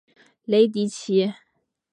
[0.45, 1.31] 雷迪奇。